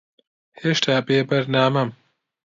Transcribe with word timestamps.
ھێشتا 0.61 0.95
بێبەرنامەم. 1.07 1.89